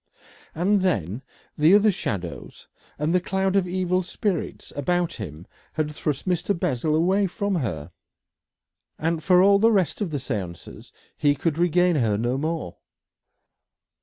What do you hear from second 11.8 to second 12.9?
her no more.